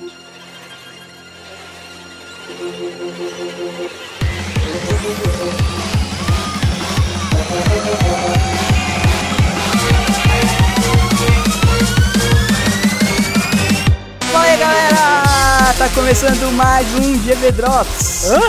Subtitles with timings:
[0.00, 0.08] Fala
[14.44, 15.74] aí, galera!
[15.76, 18.30] Tá começando mais um GB Drops.
[18.30, 18.40] Hã?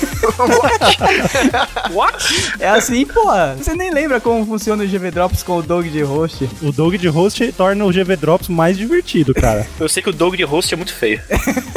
[1.92, 2.54] What?
[2.58, 3.24] É assim, pô.
[3.56, 6.48] Você nem lembra como funciona o GV Drops com o Doug de host?
[6.62, 9.66] O Doug de host torna o GV Drops mais divertido, cara.
[9.78, 11.20] Eu sei que o Doug de host é muito feio.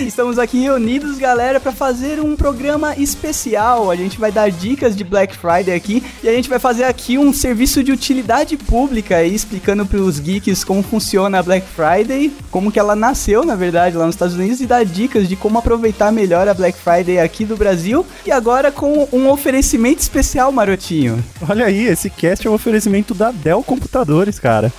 [0.00, 3.90] Estamos aqui reunidos, galera, para fazer um programa especial.
[3.90, 7.18] A gente vai dar dicas de Black Friday aqui e a gente vai fazer aqui
[7.18, 12.70] um serviço de utilidade pública aí, explicando pros geeks como funciona a Black Friday, como
[12.70, 16.12] que ela nasceu, na verdade, lá nos Estados Unidos e dar dicas de como aproveitar
[16.12, 18.06] melhor a Black Friday aqui do Brasil.
[18.24, 21.22] E agora com um oferecimento especial, Marotinho.
[21.48, 24.72] Olha aí, esse cast é um oferecimento da Dell Computadores, cara.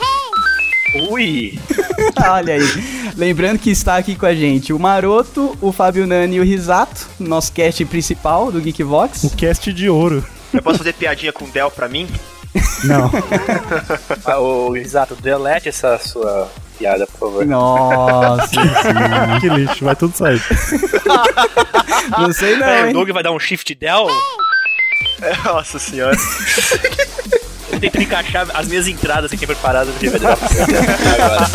[1.12, 1.60] Ui!
[2.30, 3.14] Olha aí.
[3.16, 7.08] Lembrando que está aqui com a gente o Maroto, o Fábio Nani e o Risato,
[7.20, 9.24] nosso cast principal do Geekvox.
[9.24, 10.26] O cast de ouro.
[10.54, 12.08] Eu posso fazer piadinha com o Del pra mim?
[12.84, 13.12] Não.
[14.26, 17.46] Ah, ô, exato, delete essa sua piada, por favor.
[17.46, 18.60] Nossa, sim.
[19.42, 20.42] que lixo, vai tudo sair.
[22.18, 22.94] não sei não, É, o?
[22.94, 24.08] Doug vai dar um shift del?
[25.46, 26.18] Nossa senhora.
[27.82, 30.18] Eu tentando encaixar as minhas entradas aqui preparadas no.
[30.18, 31.50] Agora.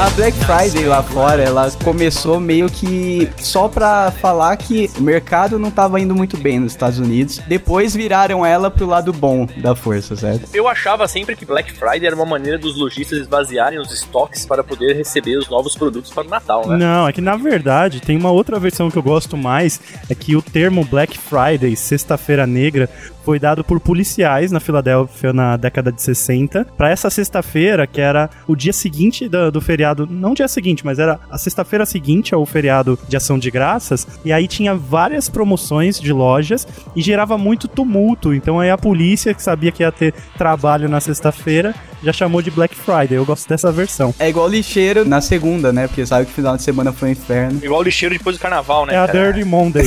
[0.00, 5.58] A Black Friday lá fora, ela começou meio que só pra falar que o mercado
[5.58, 7.38] não tava indo muito bem nos Estados Unidos.
[7.46, 10.48] Depois viraram ela pro lado bom da força, certo?
[10.52, 14.64] Eu achava sempre que Black Friday era uma maneira dos lojistas esvaziarem os estoques para
[14.64, 16.76] poder receber os novos produtos para o Natal, né?
[16.76, 20.36] Não, é que na verdade tem uma outra versão que eu gosto mais, é que
[20.36, 22.88] o termo Black Friday, sexta-feira negra,
[23.24, 28.30] foi dado por policiais na Filadélfia na década de 60 para essa sexta-feira, que era
[28.46, 32.44] o dia seguinte do, do feriado, não dia seguinte, mas era a sexta-feira seguinte ao
[32.44, 37.68] feriado de ação de graças, e aí tinha várias promoções de lojas e gerava muito
[37.68, 38.34] tumulto.
[38.34, 42.50] Então aí a polícia, que sabia que ia ter trabalho na sexta-feira, já chamou de
[42.50, 43.16] Black Friday.
[43.16, 44.14] Eu gosto dessa versão.
[44.18, 45.86] É igual lixeiro na segunda, né?
[45.86, 47.60] Porque sabe que final de semana foi um inferno.
[47.62, 48.94] Igual o lixeiro depois do carnaval, né?
[48.94, 49.32] É a cara?
[49.32, 49.86] Dirty Monday.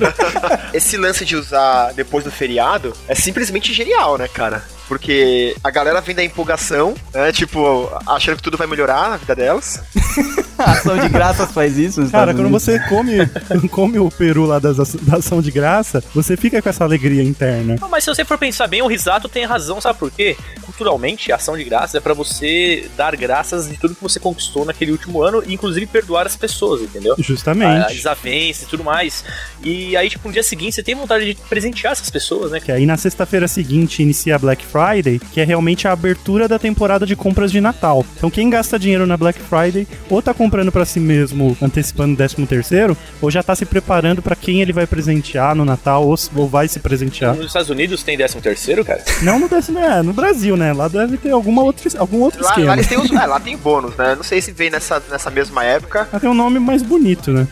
[0.72, 4.62] Esse lance de usar depois do feriado é simplesmente genial, né, cara?
[4.88, 7.32] Porque a galera vem da empolgação, né?
[7.32, 9.82] Tipo, achando que tudo vai melhorar na vida delas.
[10.56, 12.62] A ação de graças faz isso Cara, Estados quando Unidos.
[12.62, 16.84] você come, come o peru lá das, da ação de graça, você fica com essa
[16.84, 17.76] alegria interna.
[17.80, 20.36] Não, mas se você for pensar bem, o Risato tem razão, sabe por quê?
[20.62, 24.64] Culturalmente, a ação de graças é pra você dar graças de tudo que você conquistou
[24.64, 27.14] naquele último ano e inclusive perdoar as pessoas, entendeu?
[27.18, 27.92] As Justamente.
[27.94, 29.24] desavenças e tudo mais.
[29.62, 32.60] E aí, tipo, no dia seguinte você tem vontade de presentear essas pessoas, né?
[32.60, 34.83] Que aí na sexta-feira seguinte inicia a Black Friday,
[35.32, 38.04] que é realmente a abertura da temporada de compras de Natal.
[38.16, 42.16] Então quem gasta dinheiro na Black Friday, ou tá comprando pra si mesmo, antecipando o
[42.16, 46.14] 13 terceiro, ou já tá se preparando pra quem ele vai presentear no Natal, ou,
[46.36, 47.34] ou vai se presentear.
[47.34, 49.02] Nos Estados Unidos tem 13 terceiro, cara?
[49.22, 50.72] Não no décimo, é, no Brasil, né?
[50.72, 52.74] Lá deve ter alguma outra, algum outro Lá, esquema.
[52.76, 54.14] lá têm os, é, lá tem bônus, né?
[54.14, 56.08] Não sei se vem nessa, nessa mesma época.
[56.12, 57.46] Lá tem um nome mais bonito, né?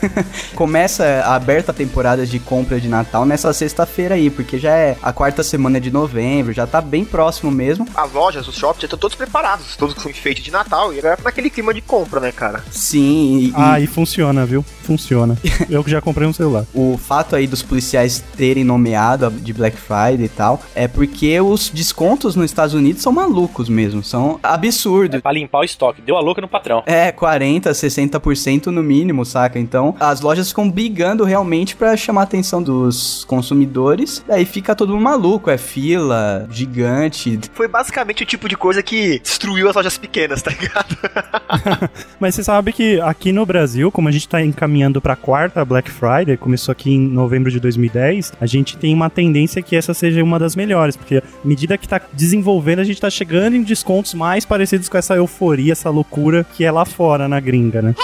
[0.54, 4.96] Começa a aberta a temporada de compra de Natal nessa sexta-feira aí, porque já é
[5.02, 7.86] a quarta semana de novembro, já tá bem próximo mesmo.
[7.94, 10.92] As lojas, os shops já estão todos preparados, todos com enfeite de Natal.
[10.92, 12.62] E a galera tá naquele clima de compra, né, cara?
[12.70, 14.62] Sim, e, Ah, e funciona, viu?
[14.82, 15.38] Funciona.
[15.70, 16.64] Eu que já comprei um celular.
[16.74, 21.70] o fato aí dos policiais terem nomeado de Black Friday e tal, é porque os
[21.70, 25.20] descontos nos Estados Unidos são malucos mesmo, são absurdos.
[25.20, 26.02] Pra limpar o estoque.
[26.02, 26.82] Deu a louca no patrão.
[26.86, 29.58] É, 40, 60% no mínimo, saca?
[29.58, 34.24] Então, as lojas ficam brigando realmente pra chamar a atenção dos consumidores.
[34.26, 37.38] Daí fica todo mundo maluco, é fila gigante.
[37.54, 40.96] Foi basicamente o tipo de coisa que destruiu as lojas pequenas, tá ligado?
[42.18, 45.90] Mas você sabe que aqui no Brasil, como a gente tá encaminhando pra quarta Black
[45.90, 50.22] Friday, começou aqui em novembro de 2010, a gente tem uma tendência que essa seja
[50.22, 54.14] uma das melhores, porque à medida que tá desenvolvendo, a gente tá chegando em descontos
[54.14, 57.94] mais parecidos com essa euforia, essa loucura que é lá fora na gringa, né?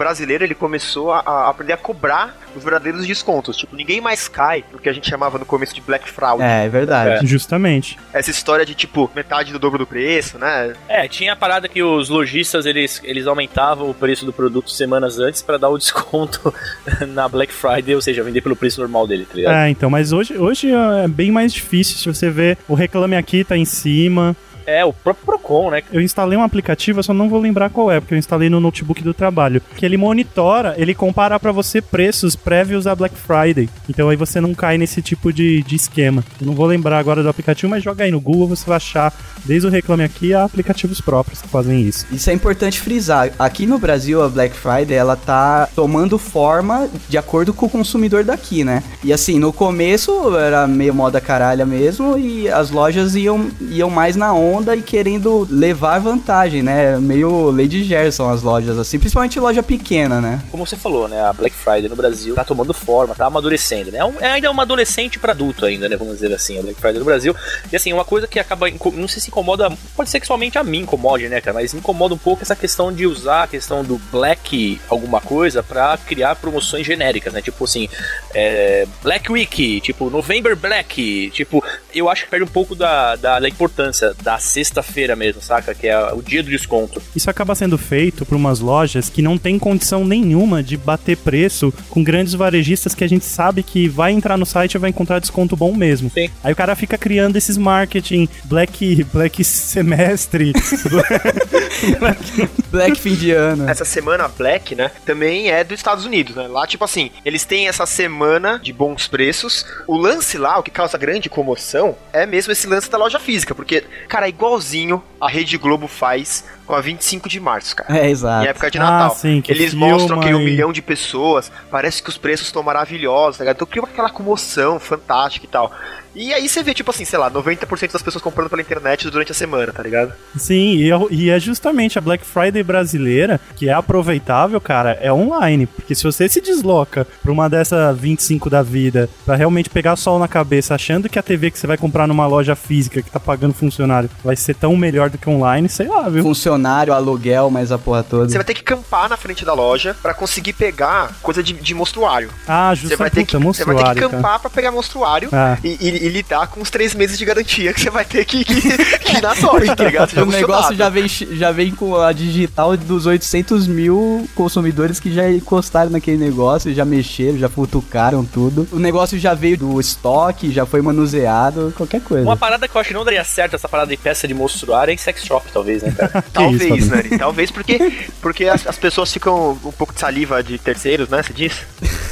[0.00, 3.54] Brasileiro ele começou a, a aprender a cobrar os verdadeiros descontos.
[3.54, 6.42] Tipo, ninguém mais cai no que a gente chamava no começo de Black Fraud.
[6.42, 7.26] É, é verdade.
[7.26, 7.98] Justamente.
[8.10, 10.72] Essa história de, tipo, metade do dobro do preço, né?
[10.88, 15.18] É, tinha a parada que os lojistas eles, eles aumentavam o preço do produto semanas
[15.18, 16.52] antes pra dar o desconto
[17.08, 19.54] na Black Friday, ou seja, vender pelo preço normal dele, tá ligado?
[19.54, 21.98] É, então, mas hoje, hoje é bem mais difícil.
[21.98, 24.34] Se você vê o Reclame Aqui tá em cima.
[24.66, 25.82] É, o próprio Procon, né?
[25.92, 28.60] Eu instalei um aplicativo, eu só não vou lembrar qual é, porque eu instalei no
[28.60, 29.62] notebook do trabalho.
[29.76, 33.68] Que ele monitora, ele compara pra você preços prévios a Black Friday.
[33.88, 36.24] Então aí você não cai nesse tipo de, de esquema.
[36.40, 39.12] Eu não vou lembrar agora do aplicativo, mas joga aí no Google, você vai achar
[39.44, 42.06] desde o Reclame Aqui a aplicativos próprios que fazem isso.
[42.12, 43.30] Isso é importante frisar.
[43.38, 48.24] Aqui no Brasil, a Black Friday, ela tá tomando forma de acordo com o consumidor
[48.24, 48.82] daqui, né?
[49.02, 54.16] E assim, no começo era meio moda caralha mesmo e as lojas iam, iam mais
[54.16, 56.98] na onda e querendo levar vantagem, né?
[56.98, 60.42] Meio Lady Gerson as lojas, assim, principalmente loja pequena, né?
[60.50, 61.22] Como você falou, né?
[61.22, 63.98] A Black Friday no Brasil tá tomando forma, tá amadurecendo, né?
[63.98, 65.96] É, um, é ainda um adolescente pra adulto ainda, né?
[65.96, 67.34] Vamos dizer assim, a Black Friday no Brasil.
[67.72, 70.64] E assim, uma coisa que acaba, não sei se incomoda, pode ser que somente a
[70.64, 71.54] mim incomode, né, cara?
[71.54, 75.96] Mas incomoda um pouco essa questão de usar a questão do Black alguma coisa pra
[75.96, 77.40] criar promoções genéricas, né?
[77.40, 77.88] Tipo assim,
[78.34, 81.62] é, Black Week, tipo November Black, tipo,
[81.94, 85.74] eu acho que perde um pouco da, da, da importância da sexta-feira mesmo, saca?
[85.74, 87.00] Que é o dia do desconto.
[87.14, 91.72] Isso acaba sendo feito por umas lojas que não tem condição nenhuma de bater preço
[91.88, 95.18] com grandes varejistas que a gente sabe que vai entrar no site e vai encontrar
[95.18, 96.10] desconto bom mesmo.
[96.10, 96.30] Sim.
[96.42, 100.52] Aí o cara fica criando esses marketing Black, Black semestre.
[102.70, 103.68] Black fim de ano.
[103.68, 106.46] Essa semana Black, né, também é dos Estados Unidos, né?
[106.46, 109.64] Lá, tipo assim, eles têm essa semana de bons preços.
[109.86, 113.54] O lance lá, o que causa grande comoção, é mesmo esse lance da loja física,
[113.54, 117.98] porque, cara, igualzinho a Rede Globo faz com a 25 de março, cara.
[117.98, 118.46] É, Em exato.
[118.48, 119.10] época de Ah, Natal.
[119.16, 123.38] sim, que Eles mostram que um milhão de pessoas, parece que os preços estão maravilhosos,
[123.38, 123.56] tá ligado?
[123.56, 125.70] Então cria aquela comoção fantástica e tal.
[126.14, 129.30] E aí você vê, tipo assim, sei lá, 90% das pessoas comprando pela internet durante
[129.32, 130.12] a semana, tá ligado?
[130.36, 135.12] Sim, e é, e é justamente a Black Friday brasileira que é aproveitável, cara, é
[135.12, 135.66] online.
[135.66, 140.18] Porque se você se desloca pra uma dessa 25 da vida pra realmente pegar sol
[140.18, 143.20] na cabeça, achando que a TV que você vai comprar numa loja física que tá
[143.20, 146.22] pagando funcionário vai ser tão melhor do que online, sei lá, viu?
[146.22, 148.28] Funcionário, aluguel, mas a porra toda.
[148.28, 151.74] Você vai ter que campar na frente da loja pra conseguir pegar coisa de, de
[151.74, 152.30] monstruário.
[152.48, 154.12] Ah, Você justa vai, ter que, você vai ter que monstruário, cara.
[154.22, 155.56] campar pra pegar monstruário Ah.
[155.62, 158.44] e, e- e lidar com os três meses de garantia que você vai ter que,
[158.44, 158.60] que,
[158.98, 160.10] que ir na sorte, tá ligado?
[160.10, 164.98] Você já O negócio já vem, já vem com a digital dos 800 mil consumidores
[164.98, 168.66] que já encostaram naquele negócio, já mexeram, já futucaram tudo.
[168.72, 172.24] O negócio já veio do estoque, já foi manuseado, qualquer coisa.
[172.24, 174.90] Uma parada que eu acho que não daria certo, essa parada de peça de monstruário,
[174.90, 176.24] é em sex shop, talvez, né, cara?
[176.32, 177.18] Talvez, isso, Nani.
[177.18, 177.92] Talvez porque,
[178.22, 181.22] porque as, as pessoas ficam um pouco de saliva de terceiros, né?
[181.22, 181.52] Você diz?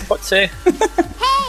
[0.06, 0.50] Pode ser.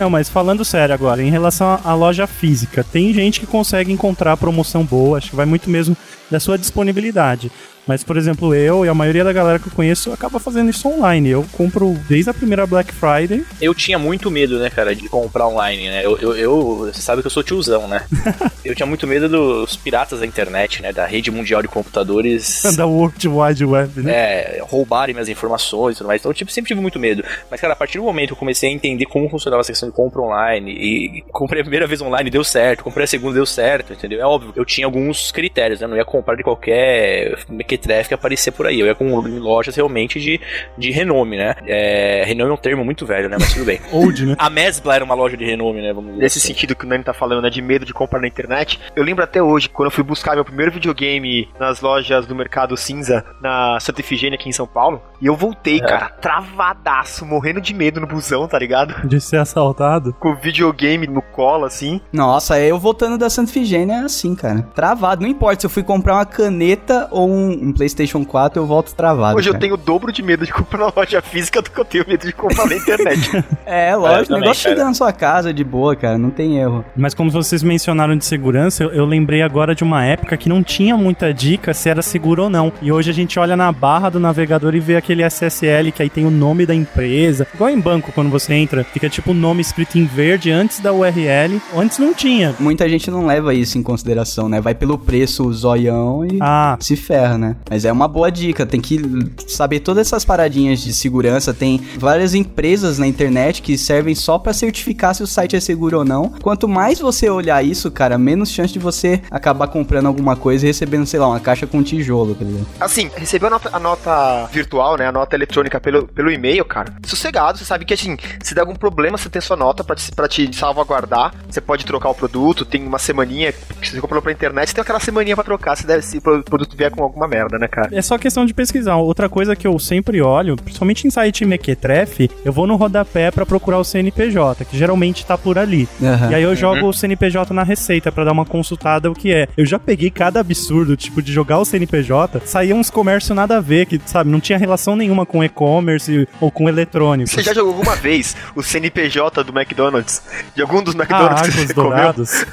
[0.00, 4.36] Não, mas falando sério agora, em relação à loja física, tem gente que consegue encontrar
[4.36, 5.96] promoção boa, acho que vai muito mesmo
[6.30, 7.52] da sua disponibilidade.
[7.86, 10.86] Mas, por exemplo, eu e a maioria da galera que eu conheço acaba fazendo isso
[10.88, 11.30] online.
[11.30, 13.44] Eu compro desde a primeira Black Friday.
[13.60, 16.04] Eu tinha muito medo, né, cara, de comprar online, né?
[16.04, 18.04] Eu, eu, eu- você sabe que eu sou tiozão, né?
[18.64, 20.92] eu tinha muito medo dos piratas da internet, né?
[20.92, 22.62] Da rede mundial de computadores.
[22.76, 24.12] da World Wide Web, né?
[24.12, 26.20] É, roubarem minhas informações e tudo mais.
[26.22, 27.24] Então eu tipo, sempre tive muito medo.
[27.50, 29.88] Mas, cara, a partir do momento que eu comecei a entender como funcionava essa questão
[29.88, 33.46] de compra online, e comprei a primeira vez online deu certo, comprei a segunda deu
[33.46, 34.20] certo, entendeu?
[34.20, 35.86] É óbvio, eu tinha alguns critérios, né?
[35.86, 37.36] Eu não ia comprar de qualquer
[37.72, 38.78] mequetrefe que aparecer por aí.
[38.80, 40.40] Eu ia com lojas realmente de,
[40.76, 41.54] de renome, né?
[41.66, 43.36] É, renome é um termo muito velho, né?
[43.38, 43.80] Mas tudo bem.
[43.92, 44.34] Old, né?
[44.38, 45.92] A Mesbla era uma loja de renome, né?
[45.92, 46.48] Vamos dizer Nesse assim.
[46.48, 47.50] sentido que o Nani tá falando, né?
[47.50, 48.78] De medo de comprar na internet.
[48.94, 52.76] Eu lembro até hoje, quando eu fui buscar meu primeiro videogame nas lojas do Mercado
[52.76, 55.02] Cinza, na Santa Efigênia aqui em São Paulo.
[55.20, 55.80] E eu voltei, É.
[55.86, 59.06] cara, travadaço, morrendo de medo no busão, tá ligado?
[59.06, 60.14] De ser assaltado.
[60.18, 62.00] Com o videogame no colo, assim.
[62.12, 64.62] Nossa, eu voltando da Santa Efigênia é assim, cara.
[64.74, 65.22] Travado.
[65.22, 68.94] Não importa se eu fui comprar uma caneta ou um, um PlayStation 4, eu volto
[68.94, 69.38] travado.
[69.38, 69.60] Hoje eu cara.
[69.60, 72.26] tenho o dobro de medo de comprar na loja física do que eu tenho medo
[72.26, 73.22] de comprar na internet.
[73.64, 74.34] É, eu lógico.
[74.34, 76.18] o negócio chega na sua casa de boa, cara.
[76.18, 76.84] Não tem erro.
[76.96, 80.62] Mas como vocês mencionaram de segurança, eu, eu lembrei agora de uma época que não
[80.62, 82.72] tinha muita dica se era seguro ou não.
[82.82, 86.10] E hoje a gente olha na barra do navegador e vê aquele SSL que aí
[86.10, 87.46] tem o nome da empresa.
[87.54, 90.92] Igual em banco, quando você entra, fica tipo o nome escrito em verde antes da
[90.92, 91.60] URL.
[91.74, 92.54] Antes não tinha.
[92.58, 94.60] Muita gente não leva isso em consideração, né?
[94.60, 97.51] Vai pelo preço, o zoião e Ah, se ferra, né?
[97.68, 99.00] Mas é uma boa dica, tem que
[99.46, 101.52] saber todas essas paradinhas de segurança.
[101.52, 105.98] Tem várias empresas na internet que servem só para certificar se o site é seguro
[105.98, 106.28] ou não.
[106.42, 110.68] Quanto mais você olhar isso, cara, menos chance de você acabar comprando alguma coisa e
[110.68, 112.66] recebendo, sei lá, uma caixa com tijolo, tá ligado?
[112.80, 115.06] Assim, receber a nota, a nota virtual, né?
[115.06, 116.94] A nota eletrônica pelo, pelo e-mail, cara.
[117.04, 120.10] Sossegado, você sabe que assim, se der algum problema, você tem sua nota pra te,
[120.12, 121.34] pra te salvaguardar.
[121.48, 125.00] Você pode trocar o produto, tem uma semaninha que você comprou pela internet, tem aquela
[125.00, 127.88] semaninha pra trocar se, deve, se o produto vier com alguma merda, né, cara?
[127.92, 128.96] É só questão de pesquisar.
[128.96, 133.44] Outra coisa que eu sempre olho, principalmente em site mequetrefe, eu vou no rodapé pra
[133.46, 135.88] procurar o CNPJ, que geralmente tá por ali.
[136.02, 136.30] Aham.
[136.30, 139.48] E aí eu jogo o CNPJ na receita pra dar uma consultada o que é.
[139.56, 143.60] Eu já peguei cada absurdo, tipo, de jogar o CNPJ, saía uns comércio nada a
[143.60, 147.30] ver, que, sabe, não tinha relação nenhuma com e-commerce ou com eletrônico.
[147.30, 150.22] Você já jogou alguma vez o CNPJ do McDonald's?
[150.54, 151.90] De algum dos Ah, McDonald's que arcos você comeu?
[151.90, 152.44] dourados.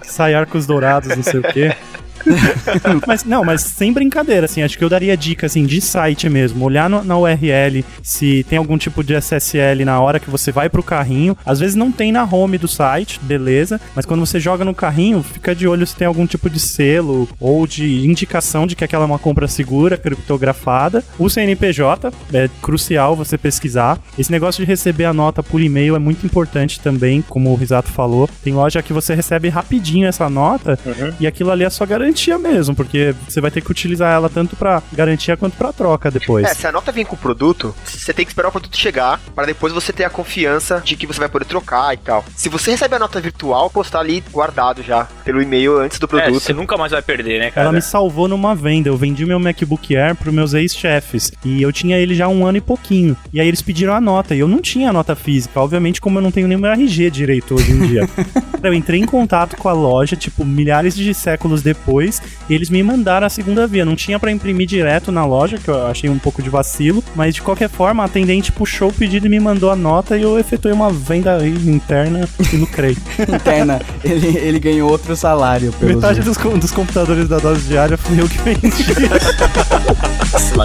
[0.00, 1.74] que sai arcos dourados, não sei o quê.
[3.06, 6.64] mas não, mas sem brincadeira, assim, acho que eu daria dica assim de site mesmo,
[6.64, 10.68] olhar no- na URL se tem algum tipo de SSL na hora que você vai
[10.68, 11.36] pro carrinho.
[11.44, 15.22] Às vezes não tem na home do site, beleza, mas quando você joga no carrinho,
[15.22, 19.04] fica de olho se tem algum tipo de selo ou de indicação de que aquela
[19.04, 21.04] é uma compra segura, criptografada.
[21.18, 23.98] O CNPJ é crucial você pesquisar.
[24.18, 27.90] Esse negócio de receber a nota por e-mail é muito importante também, como o Risato
[27.90, 28.28] falou.
[28.42, 30.78] Tem loja que você recebe rapidinho essa nota
[31.20, 34.56] e aquilo ali é só garantia mesmo, porque você vai ter que utilizar ela tanto
[34.56, 36.46] pra garantia quanto pra troca depois.
[36.46, 39.20] É, se a nota vem com o produto, você tem que esperar o produto chegar
[39.34, 42.24] para depois você ter a confiança de que você vai poder trocar e tal.
[42.36, 46.06] Se você recebe a nota virtual, pô, tá ali guardado já pelo e-mail antes do
[46.06, 46.40] É, produto.
[46.40, 47.66] você nunca mais vai perder, né, cara?
[47.66, 48.88] Ela me salvou numa venda.
[48.88, 51.30] Eu vendi meu MacBook Air pros meus ex-chefes.
[51.44, 53.16] E eu tinha ele já há um ano e pouquinho.
[53.32, 54.34] E aí eles pediram a nota.
[54.34, 55.60] E eu não tinha a nota física.
[55.60, 58.08] Obviamente, como eu não tenho nem meu RG direito hoje em dia.
[58.62, 62.01] eu entrei em contato com a loja, tipo, milhares de séculos depois.
[62.48, 63.84] E eles me mandaram a segunda via.
[63.84, 67.02] Não tinha pra imprimir direto na loja, que eu achei um pouco de vacilo.
[67.14, 70.16] Mas de qualquer forma, a atendente puxou o pedido e me mandou a nota.
[70.16, 72.96] E eu efetuei uma venda interna e lucrei.
[73.32, 78.28] Interna, ele, ele ganhou outro salário Metade dos, dos computadores da dose diária fui eu
[78.28, 78.60] que vendi.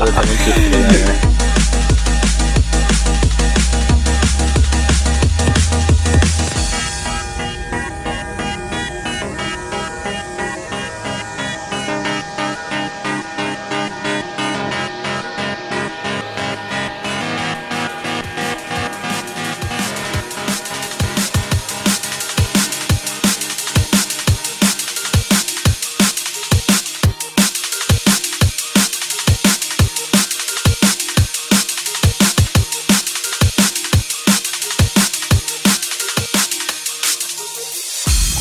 [0.06, 1.47] Eu também tive, né?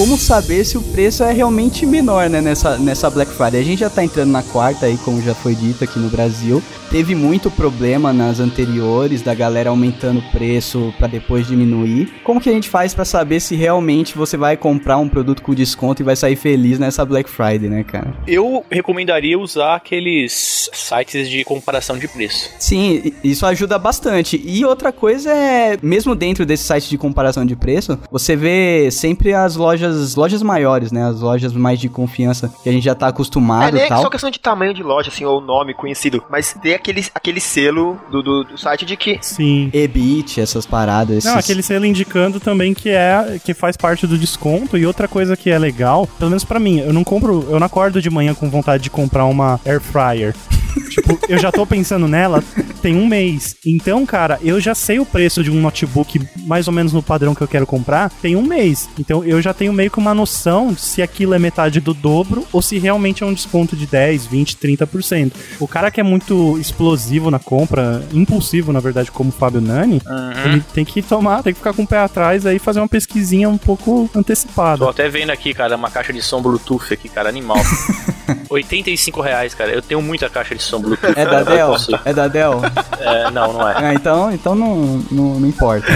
[0.07, 3.61] Como saber se o preço é realmente menor, né, nessa, nessa Black Friday.
[3.61, 6.63] A gente já tá entrando na quarta aí, como já foi dito aqui no Brasil.
[6.93, 12.09] Teve muito problema nas anteriores da galera aumentando o preço para depois diminuir.
[12.23, 15.53] Como que a gente faz para saber se realmente você vai comprar um produto com
[15.53, 18.15] desconto e vai sair feliz nessa Black Friday, né, cara?
[18.29, 22.51] Eu recomendaria usar aqueles sites de comparação de preço.
[22.61, 24.41] Sim, isso ajuda bastante.
[24.45, 29.35] E outra coisa é, mesmo dentro desse site de comparação de preço, você vê sempre
[29.35, 31.05] as lojas, lojas maiores, né?
[31.05, 33.89] As lojas mais de confiança que a gente já tá É, acostumado nem e é
[33.89, 34.03] tal.
[34.03, 37.99] só questão de tamanho de loja, assim, ou nome conhecido, mas ter aquele, aquele selo
[38.11, 39.71] do, do, do site de que Sim.
[39.73, 41.25] EBIT, essas paradas.
[41.25, 44.77] Não, esses- aquele selo indicando também que é que faz parte do desconto.
[44.77, 47.67] E outra coisa que é legal, pelo menos pra mim, eu não compro, eu não
[47.67, 50.35] acordo de manhã com vontade de comprar uma air fryer.
[50.91, 52.43] tipo, eu já tô pensando nela
[52.87, 53.57] tem um mês.
[53.67, 57.35] Então, cara, eu já sei o preço de um notebook mais ou menos no padrão
[57.35, 58.89] que eu quero comprar, tem um mês.
[58.97, 62.63] Então, eu já tenho meio que uma noção se aquilo é metade do dobro ou
[62.63, 65.33] se realmente é um desconto de 10, 20, 30%.
[65.59, 70.01] O cara que é muito explosivo na compra, impulsivo, na verdade, como o Fábio Nani,
[70.45, 72.87] ele tem que tomar, tem que ficar com o pé atrás aí e fazer uma
[72.87, 74.79] pesquisinha um pouco antecipada.
[74.79, 77.59] Tô até vendo aqui, cara, uma caixa de som Bluetooth aqui, cara, animal.
[78.49, 79.73] 85 reais, cara.
[79.73, 81.19] Eu tenho muita caixa de som Bluetooth.
[81.19, 81.77] É da Dell?
[82.05, 82.61] É da Dell?
[83.01, 83.75] É, não, não é.
[83.77, 85.87] Ah, então, então não, não, não importa.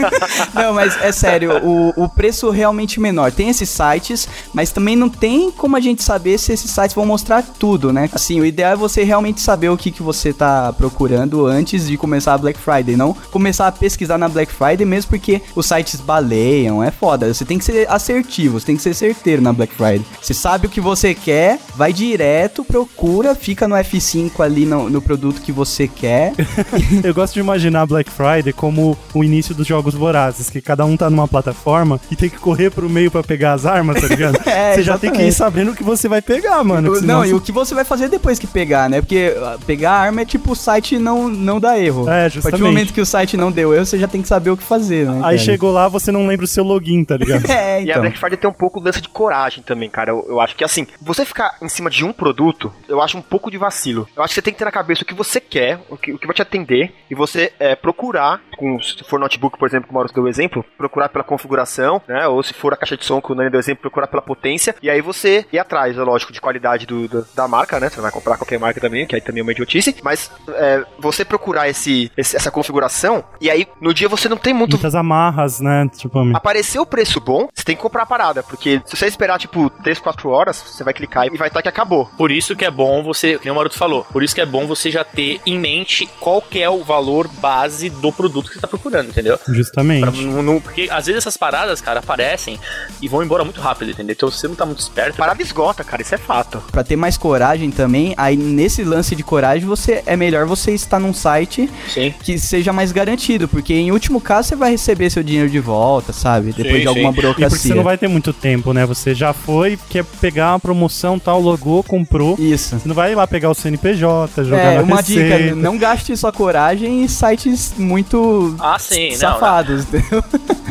[0.54, 3.32] não, mas é sério, o, o preço realmente menor.
[3.32, 7.06] Tem esses sites, mas também não tem como a gente saber se esses sites vão
[7.06, 8.08] mostrar tudo, né?
[8.12, 11.96] Assim, o ideal é você realmente saber o que, que você tá procurando antes de
[11.96, 12.96] começar a Black Friday.
[12.96, 17.32] Não começar a pesquisar na Black Friday, mesmo porque os sites baleiam, é foda.
[17.32, 20.04] Você tem que ser assertivo, você tem que ser certeiro na Black Friday.
[20.20, 25.02] Você sabe o que você quer, vai direto, procura, fica no F5 ali no, no
[25.02, 26.32] produto que você quer É.
[27.02, 30.96] Eu gosto de imaginar Black Friday como o início dos jogos vorazes, que cada um
[30.96, 34.38] tá numa plataforma e tem que correr pro meio pra pegar as armas, tá ligado?
[34.54, 36.94] É, você já tem que ir sabendo o que você vai pegar, mano.
[36.96, 39.00] Senão não, e o que você vai fazer depois que pegar, né?
[39.00, 42.08] Porque ah, pegar a arma é tipo o site não, não dá erro.
[42.08, 42.62] É, A partir do justamente.
[42.62, 45.06] momento que o site não deu erro, você já tem que saber o que fazer,
[45.06, 45.16] né?
[45.16, 45.38] Aí cara?
[45.38, 47.44] chegou lá, você não lembra o seu login, tá ligado?
[47.50, 48.02] É, E a então.
[48.02, 50.10] Black Friday tem um pouco lance de coragem também, cara.
[50.10, 53.22] Eu, eu acho que assim, você ficar em cima de um produto, eu acho um
[53.22, 54.06] pouco de vacilo.
[54.16, 56.12] Eu acho que você tem que ter na cabeça o que você quer, o que,
[56.12, 59.86] o que vai te atender, e você é, procurar, com, se for notebook, por exemplo,
[59.88, 62.26] como o Mauro deu o exemplo, procurar pela configuração, né?
[62.28, 64.22] Ou se for a caixa de som, que o Nani deu o exemplo, procurar pela
[64.22, 67.88] potência, e aí você ir atrás, é lógico, de qualidade do, do- da marca, né?
[67.88, 71.24] Você vai comprar qualquer marca também, que aí também é uma idiotice, mas é, você
[71.24, 75.60] procurar esse, esse- essa configuração, e aí no dia você não tem muito Muitas amarras,
[75.60, 75.88] né?
[75.96, 79.38] Tipo, Apareceu o preço bom, você tem que comprar a parada, porque se você esperar,
[79.38, 82.06] tipo, 3, 4 horas, você vai clicar e vai estar que acabou.
[82.16, 84.46] Por isso que é bom você, que nem o Maroto falou, por isso que é
[84.46, 88.54] bom você já ter em mente qual que é o valor base do produto que
[88.54, 89.38] você tá procurando, entendeu?
[89.38, 90.22] Pra justamente.
[90.22, 92.58] não- não- porque às vezes essas paradas, cara, aparecem
[93.00, 94.12] e vão embora muito rápido, entendeu?
[94.16, 96.62] Então se você não tá muito esperto, Parada esgota, cara, isso é fato.
[96.72, 100.98] Pra ter mais coragem também, aí nesse lance de coragem, você é melhor você estar
[100.98, 102.12] num site sim.
[102.22, 106.12] que seja mais garantido, porque em último caso você vai receber seu dinheiro de volta,
[106.12, 106.52] sabe?
[106.52, 107.18] Depois Sim, de alguma sim.
[107.18, 107.48] E burocracia.
[107.48, 108.84] porque você não vai ter muito tempo, né?
[108.86, 112.36] Você já foi, quer pegar uma promoção, tal, logou, comprou.
[112.38, 112.78] Isso.
[112.78, 115.38] Você não vai lá pegar o CNPJ, jogar É, na uma receita.
[115.38, 120.24] dica, não gaste sua coragem em sites muito Ah, sim, não, safados, entendeu?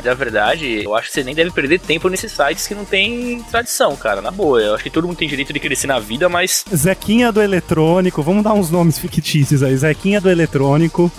[0.03, 3.41] Na verdade, eu acho que você nem deve perder tempo nesses sites que não tem
[3.43, 4.21] tradição, cara.
[4.21, 4.59] Na boa.
[4.59, 6.65] Eu acho que todo mundo tem direito de crescer na vida, mas.
[6.75, 9.77] Zequinha do eletrônico, vamos dar uns nomes fictícios aí.
[9.77, 11.09] Zequinha do eletrônico.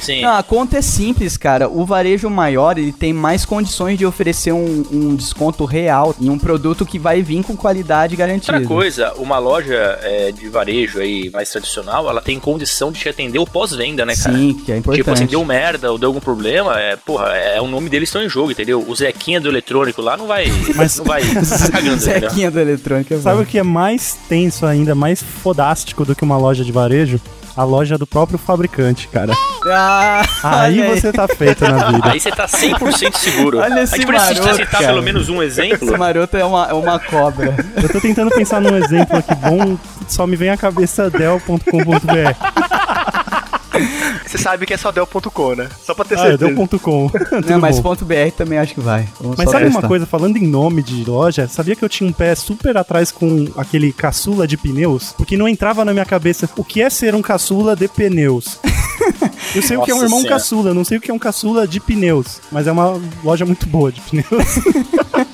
[0.00, 0.22] Sim.
[0.22, 1.68] Não, a conta é simples, cara.
[1.68, 6.38] O varejo maior, ele tem mais condições de oferecer um, um desconto real em um
[6.38, 8.52] produto que vai vir com qualidade garantida.
[8.52, 13.08] Outra coisa, uma loja é, de varejo aí mais tradicional, ela tem condição de te
[13.08, 14.36] atender o pós-venda, né, cara?
[14.36, 15.02] Sim, que é importante.
[15.04, 18.22] Tipo assim, deu merda ou deu algum problema, é, porra, é, o nome deles estão
[18.22, 18.84] em jogo, entendeu?
[18.86, 20.46] O Zequinha do eletrônico lá não vai.
[20.74, 21.22] Mas- não vai
[21.72, 21.98] cagando?
[21.98, 23.16] Zequinha da eletrônica.
[23.18, 23.44] Sabe vai.
[23.44, 27.20] o que é mais tenso ainda, mais fodástico do que uma loja de varejo?
[27.56, 29.32] A loja do próprio fabricante, cara.
[29.66, 32.12] Ah, Aí você tá feito na vida.
[32.12, 33.58] Aí você tá 100% seguro.
[33.58, 34.86] Olha a esse gente precisa maroto, citar cara.
[34.86, 35.88] pelo menos um exemplo.
[35.88, 37.56] Esse maroto é uma, é uma cobra.
[37.82, 39.76] Eu tô tentando pensar num exemplo aqui bom,
[40.06, 43.27] só me vem à cabeça del.com.br.
[44.26, 45.68] Você sabe que é só Dell.com, né?
[45.84, 46.52] Só pra ter Ah, é certeza.
[46.54, 47.08] del.com.
[47.30, 47.94] Tudo Não, mas bom.
[47.94, 49.08] .br também acho que vai.
[49.20, 49.88] Vamos Mas sabe uma testar.
[49.88, 53.46] coisa, falando em nome de loja, sabia que eu tinha um pé super atrás com
[53.56, 55.14] aquele caçula de pneus?
[55.16, 58.58] Porque não entrava na minha cabeça o que é ser um caçula de pneus.
[59.54, 60.38] Eu sei o que é um Nossa irmão Senhora.
[60.38, 63.66] caçula, não sei o que é um caçula de pneus, mas é uma loja muito
[63.66, 64.26] boa de pneus.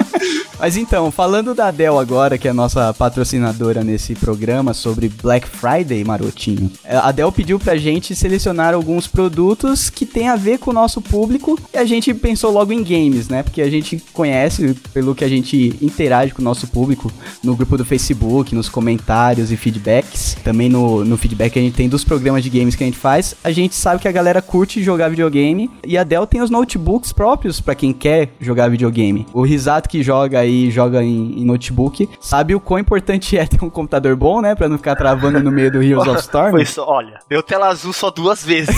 [0.65, 5.47] Mas então, falando da Dell agora, que é a nossa patrocinadora nesse programa sobre Black
[5.47, 6.71] Friday, marotinho.
[6.83, 10.73] é, A Dell pediu pra gente selecionar alguns produtos que tem a ver com o
[10.73, 13.43] nosso público e a gente pensou logo em games, né?
[13.43, 17.77] Porque a gente conhece, pelo que a gente interage com o nosso público no grupo
[17.77, 20.35] do Facebook, nos comentários e feedbacks.
[20.43, 22.97] Também no, no feedback que a gente tem dos programas de games que a gente
[22.97, 26.49] faz, a gente sabe que a galera curte jogar videogame e a Dell tem os
[26.49, 29.27] notebooks próprios pra quem quer jogar videogame.
[29.35, 33.65] O Risato que joga aí, joga em, em notebook, sabe o quão importante é ter
[33.65, 34.55] um computador bom, né?
[34.55, 36.51] Pra não ficar travando no meio do Heroes of Storm.
[36.51, 38.77] Foi só, olha, deu tela azul só duas vezes.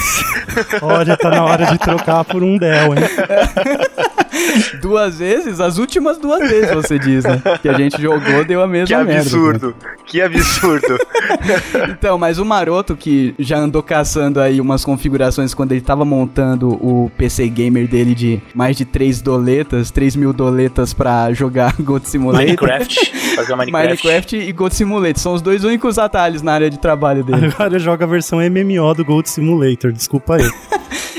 [0.82, 3.00] Olha, tá na hora de trocar por um Dell, hein?
[4.80, 5.60] Duas vezes?
[5.60, 7.40] As últimas duas vezes, você diz, né?
[7.60, 9.20] Que a gente jogou, deu a mesma que merda.
[9.20, 9.74] absurdo.
[10.06, 10.98] Que absurdo.
[11.88, 16.68] Então, mas o Maroto que já andou caçando aí umas configurações quando ele tava montando
[16.70, 22.08] o PC Gamer dele de mais de 3 doletas, 3 mil doletas pra jogar Goat
[22.08, 22.44] Simulator.
[22.46, 23.34] Minecraft.
[23.34, 23.86] Fazer Minecraft.
[23.88, 25.18] Minecraft e Goat Simulator.
[25.18, 27.46] São os dois únicos atalhos na área de trabalho dele.
[27.46, 30.50] Agora joga a versão MMO do Gold Simulator, desculpa aí.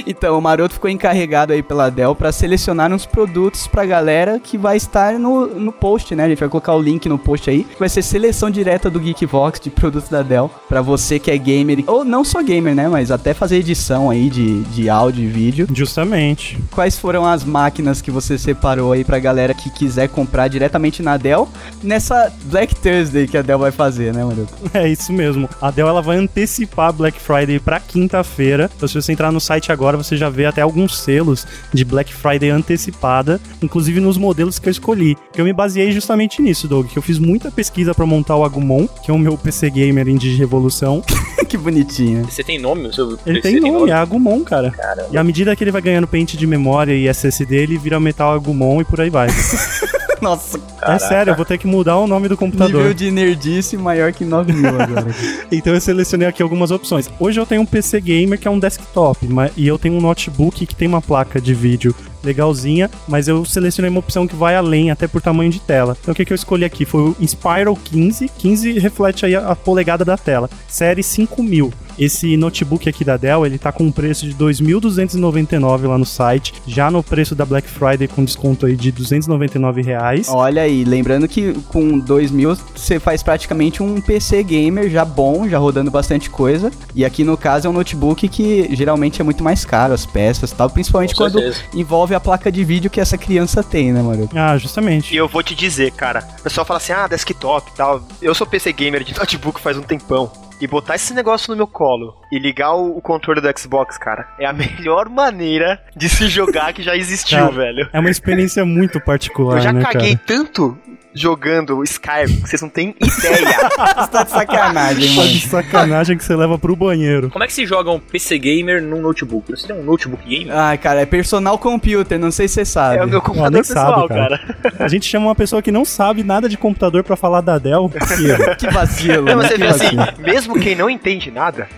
[0.08, 4.58] Então, o Maroto ficou encarregado aí pela Dell pra selecionar uns produtos pra galera que
[4.58, 6.24] vai estar no, no post, né?
[6.24, 9.60] A gente vai colocar o link no post aí, vai ser seleção direta do Geekvox
[9.60, 12.88] de produtos da Dell pra você que é gamer, ou não só gamer, né?
[12.88, 15.68] Mas até fazer edição aí de, de áudio e vídeo.
[15.74, 16.58] Justamente.
[16.72, 21.18] Quais foram as máquinas que você separou aí pra galera que quiser comprar diretamente na
[21.18, 21.50] Dell
[21.84, 24.54] nessa Black Thursday que a Dell vai fazer, né, Maroto?
[24.74, 25.50] É isso mesmo.
[25.62, 28.70] A Dell ela vai antecipar Black Friday pra quinta-feira.
[28.76, 32.14] Então, se você entrar no site agora, você já vê até alguns selos de Black
[32.14, 35.18] Friday antecipada, inclusive nos modelos que eu escolhi.
[35.34, 38.44] Que eu me baseei justamente nisso, Doug, que eu fiz muita pesquisa pra montar o
[38.44, 41.04] Agumon, que é o meu PC gamer em Revolução.
[41.48, 42.26] que bonitinho.
[42.26, 42.88] Você tem nome?
[42.88, 44.72] O seu Ele tem nome, é Agumon, cara.
[44.72, 45.10] Caramba.
[45.12, 48.34] E à medida que ele vai ganhando pente de memória e SSD, ele vira metal
[48.34, 49.28] Agumon e por aí vai.
[50.22, 52.82] Nossa, É sério, eu vou ter que mudar o nome do computador.
[52.82, 55.08] Nível de nerdice maior que 9 mil agora.
[55.52, 57.10] Então eu selecionei aqui algumas opções.
[57.20, 60.66] Hoje eu tenho um PC gamer que é um desktop, e eu tenho um notebook
[60.66, 64.92] que tem uma placa de vídeo legalzinha, mas eu selecionei uma opção que vai além,
[64.92, 65.98] até por tamanho de tela.
[66.02, 68.30] Então o que, que eu escolhi aqui foi o Inspiral 15.
[68.38, 70.50] 15 reflete aí a, a polegada da tela.
[70.68, 71.72] Série 5000.
[71.98, 76.54] Esse notebook aqui da Dell, ele tá com um preço de 2.299 lá no site,
[76.68, 80.28] já no preço da Black Friday com desconto aí de 299 reais.
[80.30, 85.50] Olha aí, lembrando que com 2 mil você faz praticamente um PC gamer já bom,
[85.50, 86.72] já rodando bastante coisa.
[86.94, 90.52] E aqui no caso é um notebook que geralmente é muito mais caro, as peças
[90.52, 91.64] e tal, principalmente Com quando certeza.
[91.74, 94.30] envolve a placa de vídeo que essa criança tem, né, mano?
[94.36, 95.14] Ah, justamente.
[95.14, 98.04] E eu vou te dizer, cara, o pessoal fala assim, ah, desktop e tal.
[98.22, 100.32] Eu sou PC gamer de notebook faz um tempão.
[100.60, 104.28] E botar esse negócio no meu colo e ligar o, o controle do Xbox, cara,
[104.40, 107.90] é a melhor maneira de se jogar que já existiu, Cara, velho.
[107.94, 110.24] É uma experiência muito particular, Eu já né, caguei cara?
[110.26, 110.78] tanto
[111.14, 113.58] jogando Skyrim que vocês não têm ideia.
[113.98, 115.30] Você tá de sacanagem, Só mano.
[115.34, 117.32] de sacanagem que você leva pro banheiro.
[117.32, 119.50] Como é que se joga um PC gamer num notebook?
[119.50, 120.56] Você tem um notebook gamer?
[120.56, 122.98] Ah, cara, é personal computer, não sei se você sabe.
[122.98, 124.38] é o meu computador nem pessoal, sabe, cara.
[124.38, 124.76] cara.
[124.80, 127.90] A gente chama uma pessoa que não sabe nada de computador pra falar da Dell.
[128.60, 129.50] que vacilo, Não, mas né?
[129.50, 130.24] você Que vê assim, vacilo.
[130.48, 131.68] Mesmo quem não entende nada,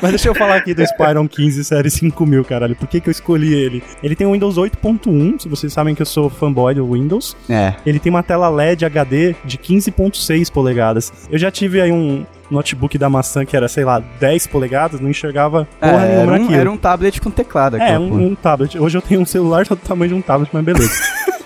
[0.00, 2.76] Mas deixa eu falar aqui do Spyron 15 série 5000, caralho.
[2.76, 3.82] Por que, que eu escolhi ele?
[4.02, 7.36] Ele tem o Windows 8.1, se vocês sabem que eu sou fanboy do Windows.
[7.48, 7.74] É.
[7.84, 11.12] Ele tem uma tela LED HD de 15.6 polegadas.
[11.30, 15.08] Eu já tive aí um notebook da maçã que era, sei lá, 10 polegadas, não
[15.08, 16.60] enxergava porra É, nenhuma era, um, naquilo.
[16.60, 17.84] era um tablet com teclado aqui.
[17.84, 18.78] É, um, um tablet.
[18.78, 20.92] Hoje eu tenho um celular do tamanho de um tablet, mas beleza.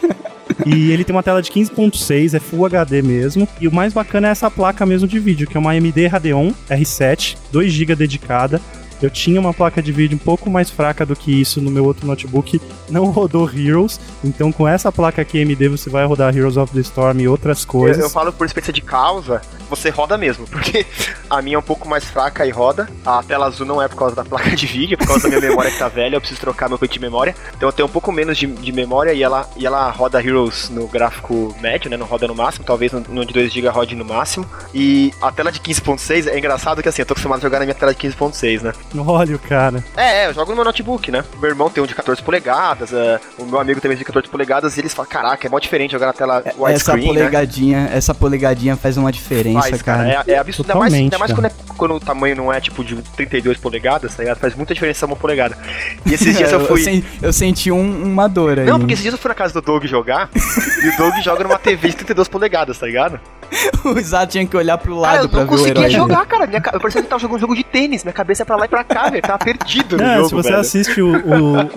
[0.65, 3.47] E ele tem uma tela de 15.6, é Full HD mesmo.
[3.61, 6.53] E o mais bacana é essa placa mesmo de vídeo, que é uma AMD Radeon
[6.71, 8.61] R7, 2 GB dedicada.
[9.03, 11.85] Eu tinha uma placa de vídeo um pouco mais fraca do que isso no meu
[11.85, 16.57] outro notebook, não rodou Heroes, então com essa placa aqui AMD você vai rodar Heroes
[16.57, 18.03] of the Storm e outras eu, coisas.
[18.03, 20.87] eu falo por experiência de causa, você roda mesmo, porque
[21.29, 22.89] a minha é um pouco mais fraca e roda.
[23.05, 25.29] A tela azul não é por causa da placa de vídeo, é por causa da
[25.29, 27.35] minha memória que tá velha, eu preciso trocar meu pente de memória.
[27.57, 30.71] Então eu tenho um pouco menos de, de memória e ela, e ela roda Heroes
[30.71, 31.97] no gráfico médio, né?
[31.97, 34.47] Não roda no máximo, talvez no, no de 2GB rode no máximo.
[34.75, 37.65] E a tela de 15.6 é engraçado que assim, eu tô acostumado a jogar na
[37.65, 38.73] minha tela de 15.6, né?
[38.97, 39.85] Olha o cara.
[39.97, 41.25] É, é, eu jogo no meu notebook, né?
[41.41, 44.29] Meu irmão tem um de 14 polegadas, é, o meu amigo também tem de 14
[44.29, 47.07] polegadas, e eles falam, caraca, é mó diferente jogar na tela Essa widescreen, né?
[47.07, 49.99] polegadinha, essa polegadinha faz uma diferença, Faz, cara.
[50.13, 50.25] cara.
[50.27, 50.71] É, é absurdo.
[50.71, 54.15] Ainda mais, ainda mais quando, é- quando o tamanho não é tipo de 32 polegadas,
[54.15, 54.39] tá ligado?
[54.39, 55.57] Faz muita diferença uma polegada.
[56.05, 56.83] E esses dias eu fui.
[56.83, 58.67] sen- eu senti um- uma dor aí.
[58.67, 60.31] Não, porque esses dias eu fui na casa do Doug jogar
[60.85, 63.21] e o Doug joga numa TV de 32 polegadas, tá ligado?
[63.85, 65.85] o Zá tinha que olhar pro Cara, lado eu pra não ver o conseguia herói.
[65.85, 65.97] dele.
[65.97, 66.47] jogar, cara.
[66.47, 68.03] Minha, eu parecia que tava jogando um jogo de tênis.
[68.03, 69.23] Minha cabeça é pra lá e pra cá, velho.
[69.23, 70.61] Tava perdido jogo, se você velho.
[70.61, 71.13] assiste o,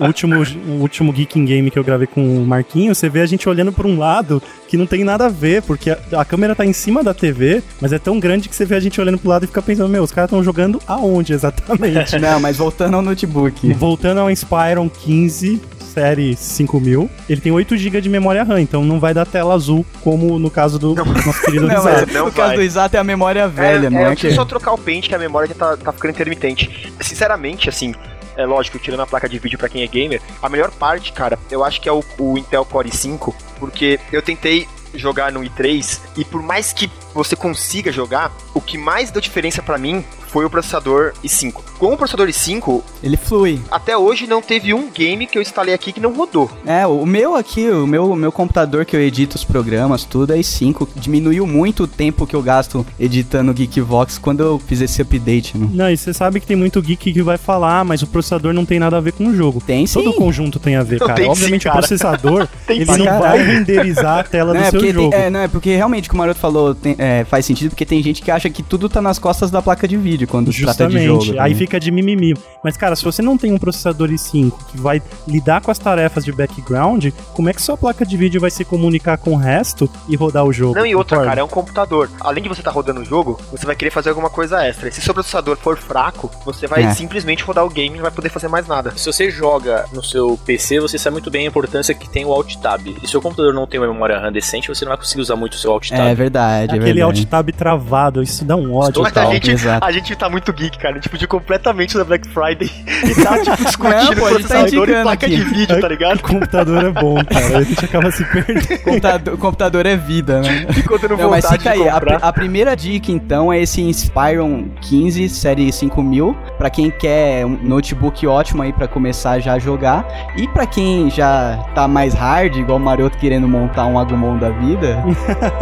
[0.00, 0.36] o último,
[0.66, 3.72] o último Geeking Game que eu gravei com o Marquinho, você vê a gente olhando
[3.72, 6.72] pra um lado que não tem nada a ver, porque a, a câmera tá em
[6.72, 9.44] cima da TV, mas é tão grande que você vê a gente olhando pro lado
[9.44, 12.16] e fica pensando, meu, os caras estão jogando aonde exatamente?
[12.20, 13.72] Não, mas voltando ao notebook.
[13.74, 19.00] Voltando ao Inspiron 15, série 5000, ele tem 8 GB de memória RAM, então não
[19.00, 22.56] vai dar tela azul, como no caso do nosso querido Não, Não no caso vai.
[22.56, 24.30] do Exato é a memória velha, é, não é, é, eu que...
[24.30, 26.92] só trocar o pente, que a memória já tá, tá ficando intermitente.
[27.00, 27.94] Sinceramente, assim,
[28.36, 31.38] é lógico, tirando a placa de vídeo pra quem é gamer, a melhor parte, cara,
[31.50, 36.00] eu acho que é o, o Intel Core i5, porque eu tentei jogar no i3
[36.16, 40.44] e por mais que você consiga jogar, o que mais deu diferença pra mim foi
[40.44, 41.54] o processador i5.
[41.76, 43.60] Com o processador i5, Ele flui.
[43.68, 46.48] até hoje não teve um game que eu instalei aqui que não rodou.
[46.64, 50.38] É, o meu aqui, o meu, meu computador que eu edito os programas, tudo é
[50.38, 50.86] i5.
[50.94, 55.68] Diminuiu muito o tempo que eu gasto editando Geekvox quando eu fiz esse update, né?
[55.72, 58.52] Não, e você sabe que tem muito geek que vai falar, "Ah, mas o processador
[58.52, 59.60] não tem nada a ver com o jogo.
[59.60, 59.94] Tem sim.
[59.94, 61.16] Todo o conjunto tem a ver, Não, cara.
[61.16, 61.74] tem sim, Obviamente cara.
[61.74, 63.44] o processador, Tem ele pra não caralho.
[63.44, 65.10] vai renderizar a tela Não do é, seu porque jogo.
[65.10, 67.70] tem, é, não, é porque realmente o que o Maroto falou tem- é, faz sentido,
[67.70, 70.52] porque tem gente que acha que tudo tá nas costas da placa de vídeo quando
[70.52, 71.40] se trata de Justamente, jogo.
[71.40, 71.54] aí também.
[71.54, 72.34] fica de mimimi.
[72.62, 76.24] Mas, cara, se você não tem um processador i5 que vai lidar com as tarefas
[76.26, 79.88] de background, como é que sua placa de vídeo vai se comunicar com o resto
[80.08, 80.74] e rodar o jogo?
[80.74, 82.10] Não, e outra, cara, é um computador.
[82.20, 84.88] Além de você estar rodando o jogo, você vai querer fazer alguma coisa extra.
[84.88, 86.92] E se seu processador for fraco, você vai É.
[86.94, 88.92] simplesmente rodar o game e não vai poder fazer mais nada.
[88.96, 92.32] Se você joga no seu PC, você sabe muito bem a importância que tem o
[92.32, 92.86] Alt Tab.
[93.02, 95.36] E se o computador não tem uma memória RAM decente, você não vai conseguir usar
[95.36, 96.00] muito o seu Alt Tab.
[96.00, 97.20] É verdade, é Aquele aquele verdade.
[97.20, 99.30] alt tab travado, isso dá um ódio tal.
[99.30, 99.84] a gente, exato.
[99.84, 100.94] a gente tá muito geek, cara.
[100.94, 102.70] A gente podia completamente da Black Friday
[103.04, 105.36] e tá, tipo, discutindo Não, pô, a gente tá processador e indicando placa aqui.
[105.36, 106.18] de vídeo, tá ligado?
[106.18, 107.58] O computador é bom, cara.
[107.58, 108.82] A gente acaba se perdendo.
[108.82, 110.66] Computador, computador é vida, né?
[110.72, 114.68] Ficou tendo Não, mas fica de aí, a, a primeira dica então é esse Inspiron
[114.82, 120.06] 15 série 5000, pra quem quer um notebook ótimo aí pra começar já a jogar,
[120.36, 124.50] e pra quem já tá mais hard, igual o Maroto querendo montar um Agumon da
[124.50, 125.02] vida,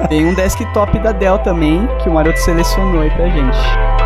[0.08, 3.97] tem um desktop da Dell também que o Maroto selecionou aí pra gente.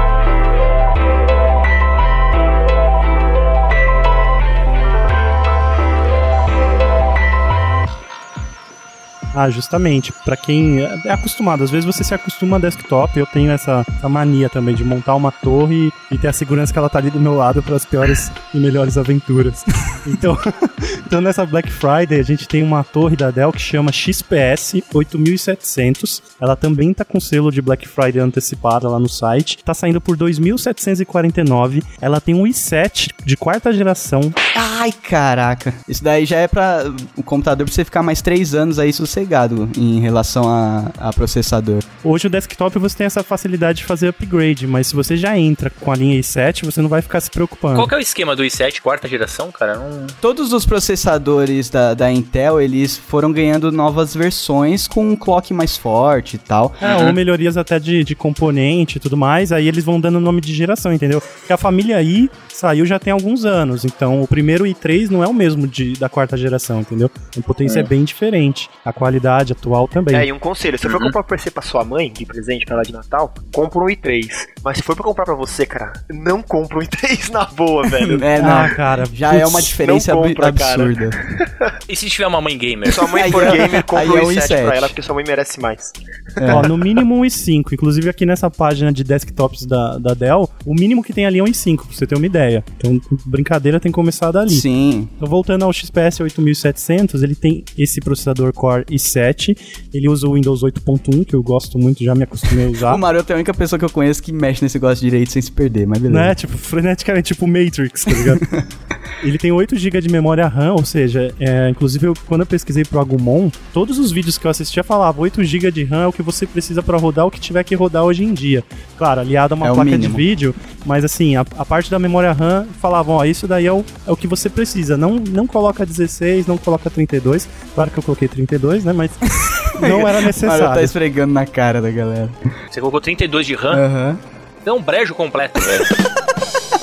[9.34, 10.12] Ah, justamente.
[10.24, 13.18] Pra quem é acostumado, às vezes você se acostuma a desktop.
[13.18, 16.78] Eu tenho essa, essa mania também de montar uma torre e ter a segurança que
[16.78, 19.64] ela tá ali do meu lado para as piores e melhores aventuras.
[20.04, 20.36] Então,
[21.06, 26.22] então, nessa Black Friday, a gente tem uma torre da Dell que chama XPS 8700.
[26.40, 29.58] Ela também tá com selo de Black Friday antecipada lá no site.
[29.64, 31.84] Tá saindo por 2.749.
[32.00, 34.32] Ela tem um i7 de quarta geração.
[34.56, 35.72] Ai, caraca.
[35.88, 36.84] Isso daí já é pra
[37.16, 41.82] o computador pra você ficar mais 3 anos aí sossegado em relação a, a processador.
[42.04, 45.70] Hoje o desktop você tem essa facilidade de fazer upgrade, mas se você já entra
[45.70, 47.76] com a linha i7, você não vai ficar se preocupando.
[47.76, 49.76] Qual que é o esquema do i7 quarta geração, cara?
[49.76, 50.06] Não...
[50.20, 55.76] Todos os processadores da, da Intel, eles foram ganhando novas versões com um clock mais
[55.76, 56.74] forte e tal.
[56.80, 60.40] É, ou melhorias até de, de componente e tudo mais, aí eles vão dando nome
[60.40, 61.20] de geração, entendeu?
[61.20, 62.30] Porque a família i
[62.62, 66.08] saiu já tem alguns anos, então o primeiro i3 não é o mesmo de, da
[66.08, 67.10] quarta geração, entendeu?
[67.36, 67.82] A potência é.
[67.82, 70.14] bem diferente, a qualidade atual também.
[70.14, 72.76] É, e um conselho, se for comprar um PC pra sua mãe, de presente pra
[72.76, 74.28] ela de Natal, compra um i3.
[74.62, 78.12] Mas se for pra comprar pra você, cara, não compra um i3 na boa, velho.
[78.22, 78.52] É, não.
[78.52, 81.10] Ah, cara, já putz, é uma diferença compra, absurda.
[81.88, 82.92] E se tiver uma mãe gamer?
[82.92, 84.64] Sua mãe for é- gamer, compra um é um i7, i7.
[84.66, 85.92] pra ela, porque sua mãe merece mais.
[86.36, 86.52] É.
[86.54, 87.72] Ó, no mínimo um i5.
[87.72, 91.42] Inclusive aqui nessa página de desktops da, da Dell, o mínimo que tem ali é
[91.42, 92.64] um i5, pra você ter uma ideia.
[92.76, 94.54] Então, brincadeira tem começado ali.
[94.54, 95.08] Sim.
[95.16, 99.56] Então, voltando ao XPS 8700, ele tem esse processador Core i7,
[99.92, 102.94] ele usa o Windows 8.1, que eu gosto muito, já me acostumei a usar.
[102.94, 105.42] O Maroto é a única pessoa que eu conheço que mexe nesse negócio direito sem
[105.42, 106.20] se perder, mas beleza.
[106.20, 106.34] Né?
[106.34, 108.40] Tipo, freneticamente, tipo Matrix, tá ligado?
[109.22, 112.84] ele tem 8 GB de memória RAM, ou seja, é, inclusive eu, quando eu pesquisei
[112.84, 116.12] pro Agumon, todos os vídeos que eu assistia falavam 8 GB de RAM é o
[116.12, 118.64] que você precisa pra rodar o que tiver que rodar hoje em dia.
[118.96, 120.54] Claro, aliado a uma É placa de vídeo,
[120.86, 124.10] mas assim, a, a parte da memória RAM falavam, ó, isso daí é o, é
[124.12, 124.96] o que você precisa.
[124.96, 127.48] Não, não coloca 16, não coloca 32.
[127.74, 128.92] Claro que eu coloquei 32, né?
[128.92, 129.10] Mas
[129.80, 130.84] não era O Maroto tá necessário.
[130.84, 132.30] esfregando na cara da galera.
[132.70, 133.74] Você colocou 32 de RAM?
[133.76, 134.18] Aham.
[134.64, 135.84] É um brejo completo, velho.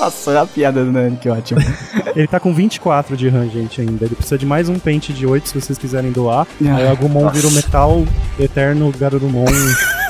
[0.00, 1.60] Nossa, olha a piada do Nani, que ótimo.
[2.16, 4.06] Ele tá com 24 de RAM, gente, ainda.
[4.06, 6.46] Ele precisa de mais um pente de 8 se vocês quiserem doar.
[6.64, 7.34] Ah, Aí o Agumon nossa.
[7.34, 8.04] vira o metal
[8.38, 9.44] eterno Garurumon.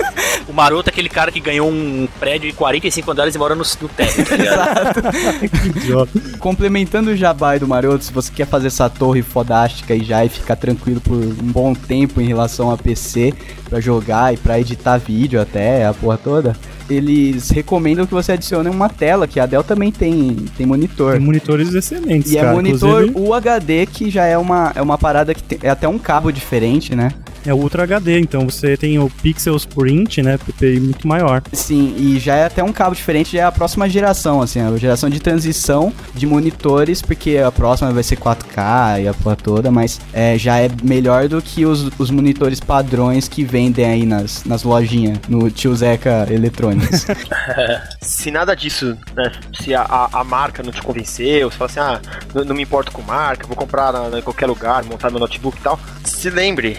[0.49, 3.63] O Maroto é aquele cara que ganhou um prédio de 45 andares e mora no,
[3.63, 5.03] no térreo, tá ligado?
[5.49, 6.21] que idiota.
[6.41, 10.25] Complementando o jabá aí do Maroto, se você quer fazer essa torre fodástica e já
[10.25, 13.33] e ficar tranquilo por um bom tempo em relação a PC
[13.69, 16.57] pra jogar e pra editar vídeo até, a porra toda,
[16.91, 21.13] eles recomendam que você adicione uma tela, que a Dell também tem, tem monitor.
[21.13, 22.53] Tem monitores excelentes, E é cara.
[22.55, 25.99] monitor Inclusive, UHD, que já é uma, é uma parada que tem, é até um
[25.99, 27.13] cabo diferente, né?
[27.47, 30.39] É o Ultra HD, então você tem o Pixels por inch, né?
[30.39, 31.43] PPI muito maior.
[31.53, 34.77] Sim, e já é até um cabo diferente, já é a próxima geração, assim, a
[34.77, 39.71] geração de transição de monitores, porque a próxima vai ser 4K e a porra toda,
[39.71, 44.45] mas é, já é melhor do que os, os monitores padrões que vendem aí nas,
[44.45, 47.07] nas lojinhas, no Tio Zeca Eletrônicos.
[48.01, 52.01] Se nada disso, né, se a, a, marca não te convenceu, você fala assim, ah,
[52.35, 55.59] não, não me importo com marca, vou comprar na- em qualquer lugar, montar meu notebook
[55.59, 56.79] e tal, se lembre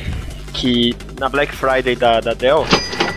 [0.52, 2.66] que na Black Friday da, da Dell,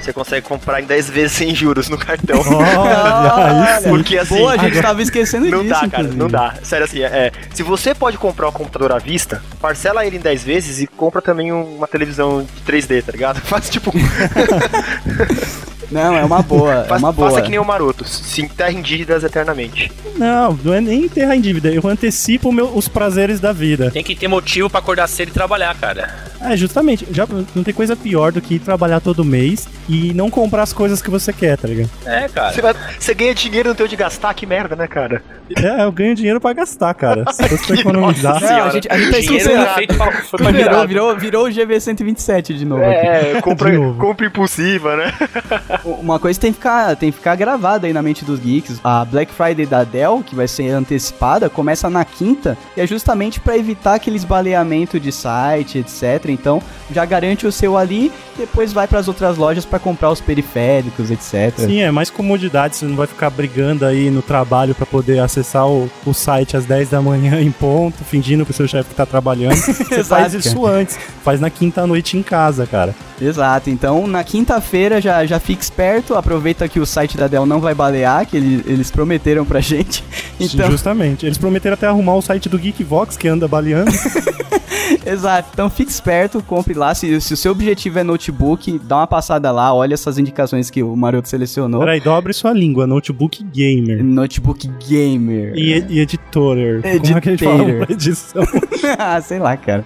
[0.00, 2.38] você consegue comprar em 10 vezes sem juros no cartão.
[2.44, 3.80] Olha.
[3.88, 6.16] Porque assim, Pô, a gente tava esquecendo Não disso, dá, cara, inclusive.
[6.18, 6.54] não dá.
[6.62, 10.44] Sério assim, é, se você pode comprar um computador à vista, parcela ele em 10
[10.44, 13.40] vezes e compra também um- uma televisão de 3D, tá ligado?
[13.46, 13.92] Faz tipo.
[15.94, 17.30] Não, é uma boa, é uma boa.
[17.30, 19.90] Faça que nem o Maroto, se enterre em dívidas eternamente.
[20.16, 21.70] Não, não é nem enterrar em dívida.
[21.70, 23.90] Eu antecipo meu- os prazeres da vida.
[23.90, 26.12] Tem que ter motivo pra acordar cedo e trabalhar, cara.
[26.40, 27.06] É, justamente.
[27.10, 30.72] Já não tem coisa pior do que ir trabalhar todo mês e não comprar as
[30.72, 31.88] coisas que você quer, tá ligado?
[32.04, 32.52] É, cara.
[32.52, 35.22] Você, vai- você ganha dinheiro no teu de gastar, que merda, né, cara?
[35.56, 37.24] É, eu ganho dinheiro pra gastar, cara.
[37.32, 38.34] Se fosse pra economizar.
[38.40, 41.46] Nossa Não, a gente, a gente tá era feito pra, foi pra Virou, virou, virou
[41.46, 42.94] o GV127 de novo aqui.
[43.06, 43.98] É, compra, De novo.
[44.00, 45.12] compra impulsiva, né?
[45.84, 48.80] Uma coisa tem que ficar, tem que ficar gravada aí na mente dos geeks.
[48.82, 53.38] A Black Friday da Dell, que vai ser antecipada, começa na quinta e é justamente
[53.38, 56.30] para evitar aquele esbaleamento de site, etc.
[56.30, 60.20] Então, já garante o seu ali, depois vai para as outras lojas para comprar os
[60.20, 61.52] periféricos, etc.
[61.58, 65.68] Sim, é mais comodidade, você não vai ficar brigando aí no trabalho para poder acessar
[65.68, 69.06] o, o site às 10 da manhã em ponto, fingindo pro seu chefe que tá
[69.06, 69.54] trabalhando.
[69.60, 72.94] Você faz isso antes, faz na quinta noite em casa, cara.
[73.20, 77.60] Exato, então na quinta-feira já, já fique esperto, aproveita que o site da Dell não
[77.60, 80.02] vai balear, que ele- eles prometeram pra gente.
[80.40, 81.24] Então, Justamente.
[81.24, 83.90] Eles prometeram até arrumar o site do Geekvox, que anda baleando.
[85.06, 86.94] exato, então fique esperto, compre lá.
[86.94, 90.82] Se, se o seu objetivo é notebook, dá uma passada lá, olha essas indicações que
[90.82, 91.80] o Maroto selecionou.
[91.80, 94.02] Peraí, dobre sua língua, notebook gamer.
[94.02, 95.54] Notebook gamer.
[95.54, 96.56] E, e editor.
[96.82, 98.42] Como é que a gente fala pra edição?
[98.98, 99.84] ah, sei lá, cara.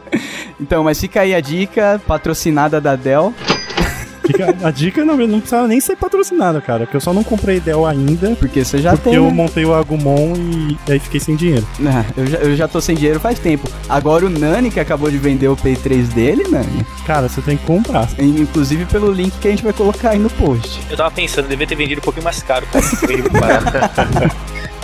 [0.61, 3.33] Então, mas fica aí a dica, patrocinada da Dell.
[4.62, 7.87] A dica não, não precisava nem ser patrocinada, cara, que eu só não comprei Dell
[7.87, 8.37] ainda.
[8.37, 9.14] Porque você já porque tem.
[9.14, 9.31] eu né?
[9.31, 10.35] montei o Agumon
[10.87, 11.66] e aí fiquei sem dinheiro.
[11.87, 13.68] Ah, eu, já, eu já tô sem dinheiro faz tempo.
[13.88, 17.57] Agora o Nani, que acabou de vender o Play 3 dele, Nani, Cara, você tem
[17.57, 18.07] que comprar.
[18.18, 20.81] inclusive pelo link que a gente vai colocar aí no post.
[20.90, 22.85] Eu tava pensando, eu devia ter vendido um pouquinho mais caro, cara.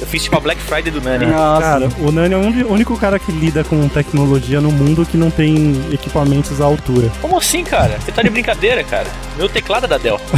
[0.05, 1.25] Eu fiz tipo a Black Friday do Nani.
[1.25, 5.17] Nossa, Cara, o Nani é o único cara que lida com tecnologia no mundo que
[5.17, 7.11] não tem equipamentos à altura.
[7.23, 7.99] Como assim, cara?
[7.99, 9.07] Você tá de brincadeira, cara?
[9.39, 10.21] Meu teclado é da Dell.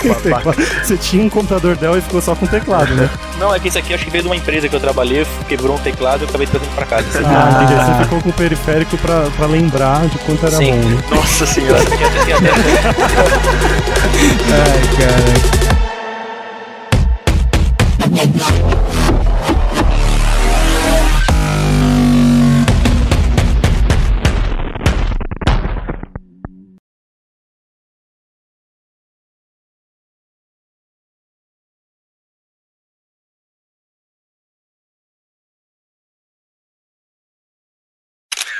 [0.00, 0.52] Que babaca.
[0.84, 3.08] Você tinha um computador Dell e ficou só com teclado, né?
[3.38, 5.76] Não, é que esse aqui acho que veio de uma empresa que eu trabalhei, quebrou
[5.76, 7.06] um teclado e eu acabei trazendo pra casa.
[7.24, 7.94] Ah, Ah.
[7.96, 10.70] Você ficou com o periférico pra, pra lembrar de quanto era Sim.
[10.72, 11.02] bom, né?
[11.10, 11.80] Nossa senhora.
[14.50, 15.50] ai, cara.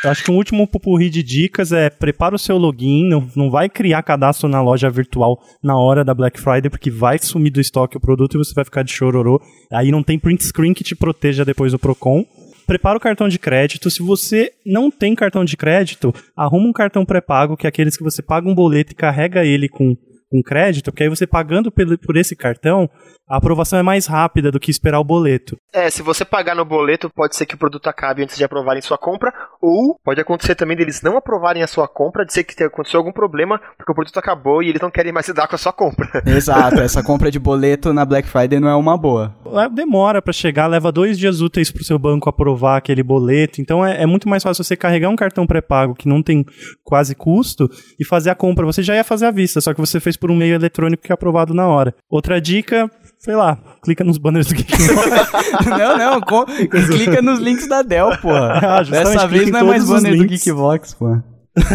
[0.03, 3.51] Eu acho que um último pupurri de dicas é prepara o seu login, não, não
[3.51, 7.61] vai criar cadastro na loja virtual na hora da Black Friday, porque vai sumir do
[7.61, 9.41] estoque o produto e você vai ficar de chororô.
[9.71, 12.25] Aí não tem print screen que te proteja depois do Procon.
[12.67, 13.91] Prepara o cartão de crédito.
[13.91, 18.03] Se você não tem cartão de crédito, arruma um cartão pré-pago, que é aqueles que
[18.05, 19.95] você paga um boleto e carrega ele com,
[20.31, 22.89] com crédito, porque aí você pagando pelo- por esse cartão,
[23.31, 25.57] a aprovação é mais rápida do que esperar o boleto.
[25.73, 28.83] É, se você pagar no boleto, pode ser que o produto acabe antes de aprovarem
[28.83, 32.57] sua compra, ou pode acontecer também deles não aprovarem a sua compra, de ser que
[32.57, 35.55] tenha acontecido algum problema, porque o produto acabou e eles não querem mais lidar com
[35.55, 36.09] a sua compra.
[36.27, 39.33] Exato, essa compra de boleto na Black Friday não é uma boa.
[39.47, 43.61] É, Demora pra chegar, leva dois dias úteis pro seu banco aprovar aquele boleto.
[43.61, 46.45] Então é, é muito mais fácil você carregar um cartão pré-pago que não tem
[46.83, 48.67] quase custo e fazer a compra.
[48.67, 51.13] Você já ia fazer à vista, só que você fez por um meio eletrônico que
[51.13, 51.95] é aprovado na hora.
[52.11, 54.73] Outra dica, sei lá, clica nos banners do Geek
[55.69, 56.47] não, não, com-
[56.91, 58.59] clica nos links da Dell, porra.
[58.63, 60.27] Ah, Dessa vez não é mais banner do.
[60.27, 61.23] Geekbox, porra.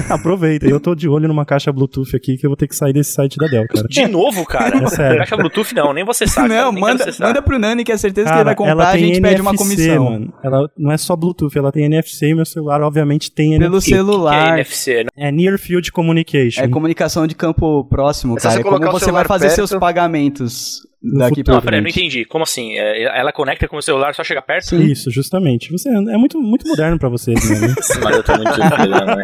[0.10, 0.66] Aproveita.
[0.66, 3.12] Eu tô de olho numa caixa Bluetooth aqui que eu vou ter que sair desse
[3.12, 3.86] site da Dell, cara.
[3.88, 4.78] De novo, cara?
[4.84, 5.18] É sério.
[5.20, 6.48] Caixa Bluetooth não, nem você sabe.
[6.50, 8.72] cara, não, quero manda, manda pro Nani que é certeza que Cara, ele vai comprar,
[8.72, 10.04] ela a tem gente pede uma NFC, comissão.
[10.06, 10.34] Mano.
[10.44, 13.90] Ela não é só Bluetooth, ela tem NFC e meu celular obviamente tem Pelo NFC.
[13.90, 14.54] Que é celular.
[14.60, 15.10] NFC, né?
[15.18, 16.62] É Near Field Communication.
[16.64, 18.56] É comunicação de campo próximo, cara.
[18.56, 19.56] você É como você vai celular fazer perto.
[19.68, 20.80] seus pagamentos
[21.14, 21.44] daqui futuro.
[21.44, 22.26] pra Não, peraí, não entendi.
[22.26, 22.78] Como assim?
[22.78, 24.66] É, ela conecta com o celular, só chega perto?
[24.66, 24.84] Sim.
[24.84, 25.72] Isso, justamente.
[25.72, 27.74] Você é muito, muito moderno pra vocês, né?
[28.04, 29.22] Mas eu tô muito né?